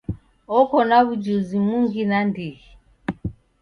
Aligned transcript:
Oko 0.59 0.77
na 0.89 0.97
w'ujuzi 1.05 1.57
mungi 1.67 2.01
nandighi. 2.09 2.67